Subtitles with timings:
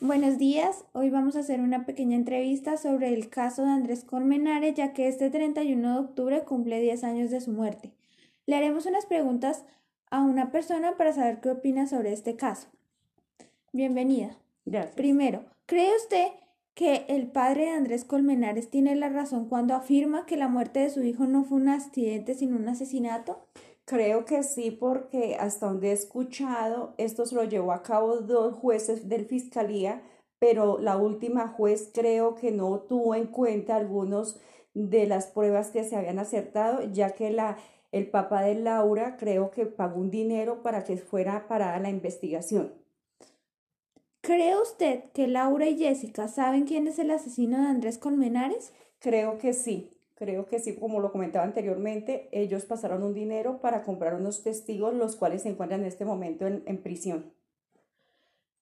[0.00, 4.76] Buenos días, hoy vamos a hacer una pequeña entrevista sobre el caso de Andrés Colmenares,
[4.76, 7.90] ya que este 31 de octubre cumple 10 años de su muerte.
[8.46, 9.64] Le haremos unas preguntas
[10.08, 12.68] a una persona para saber qué opina sobre este caso.
[13.72, 14.36] Bienvenida.
[14.66, 14.94] Gracias.
[14.94, 16.28] Primero, ¿cree usted
[16.78, 20.90] que el padre de Andrés Colmenares tiene la razón cuando afirma que la muerte de
[20.90, 23.40] su hijo no fue un accidente sino un asesinato?
[23.84, 28.54] Creo que sí, porque hasta donde he escuchado, esto se lo llevó a cabo dos
[28.54, 30.02] jueces de fiscalía,
[30.38, 34.40] pero la última juez creo que no tuvo en cuenta algunos
[34.72, 37.56] de las pruebas que se habían acertado, ya que la,
[37.90, 42.72] el papá de Laura creo que pagó un dinero para que fuera parada la investigación.
[44.28, 48.74] ¿Cree usted que Laura y Jessica saben quién es el asesino de Andrés Colmenares?
[48.98, 49.90] Creo que sí.
[50.16, 54.92] Creo que sí, como lo comentaba anteriormente, ellos pasaron un dinero para comprar unos testigos,
[54.92, 57.32] los cuales se encuentran en este momento en, en prisión.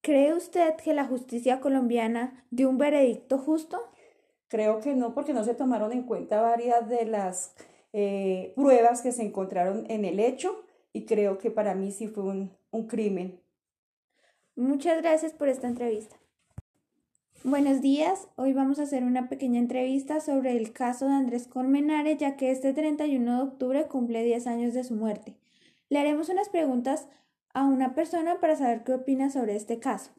[0.00, 3.88] ¿Cree usted que la justicia colombiana dio un veredicto justo?
[4.48, 7.54] Creo que no, porque no se tomaron en cuenta varias de las
[7.92, 12.24] eh, pruebas que se encontraron en el hecho y creo que para mí sí fue
[12.24, 13.38] un, un crimen.
[14.56, 16.16] Muchas gracias por esta entrevista.
[17.42, 22.18] Buenos días, hoy vamos a hacer una pequeña entrevista sobre el caso de Andrés Colmenares,
[22.18, 25.36] ya que este 31 de octubre cumple 10 años de su muerte.
[25.88, 27.08] Le haremos unas preguntas
[27.54, 30.10] a una persona para saber qué opina sobre este caso.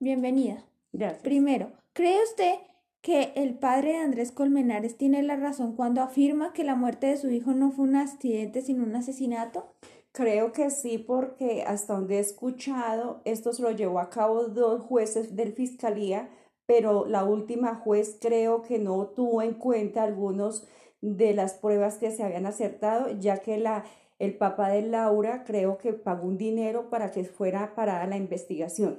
[0.00, 0.64] Bienvenida.
[0.94, 1.22] Gracias.
[1.22, 2.54] Primero, ¿cree usted
[3.02, 7.18] que el padre de Andrés Colmenares tiene la razón cuando afirma que la muerte de
[7.18, 9.74] su hijo no fue un accidente sino un asesinato?
[10.16, 14.80] Creo que sí, porque hasta donde he escuchado, esto se lo llevó a cabo dos
[14.80, 16.30] jueces de fiscalía,
[16.64, 20.66] pero la última juez creo que no tuvo en cuenta algunos
[21.02, 23.84] de las pruebas que se habían acertado, ya que la,
[24.18, 28.98] el papá de Laura creo que pagó un dinero para que fuera parada la investigación.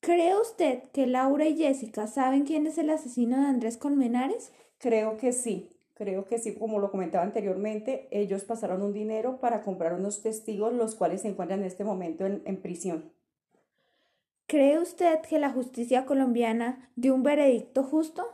[0.00, 4.50] ¿Cree usted que Laura y Jessica saben quién es el asesino de Andrés Colmenares?
[4.78, 5.68] Creo que sí.
[5.98, 10.72] Creo que sí, como lo comentaba anteriormente, ellos pasaron un dinero para comprar unos testigos,
[10.72, 13.12] los cuales se encuentran en este momento en, en prisión.
[14.46, 18.28] ¿Cree usted que la justicia colombiana dio un veredicto justo?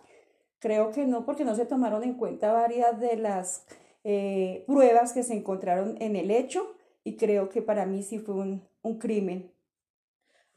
[0.59, 3.67] Creo que no, porque no se tomaron en cuenta varias de las
[4.05, 8.35] eh, pruebas que se encontraron en el hecho y creo que para mí sí fue
[8.35, 9.51] un, un crimen.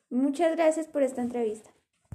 [0.09, 1.69] Muchas gracias por esta entrevista.